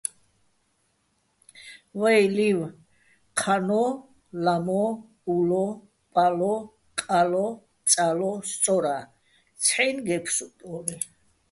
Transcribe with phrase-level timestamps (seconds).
[1.99, 2.61] ვაჲ ლი́ვ:
[3.39, 3.91] ჴანო̆,
[4.43, 4.91] ლამო̆,
[5.33, 5.71] ულო̆,
[6.13, 6.61] პალო̆,
[7.01, 7.53] ყალო̆,
[7.91, 8.97] წალო, სწორა,
[9.63, 10.95] ცჰ̦აჲნი̆ გე́ფსუდოლიჼ.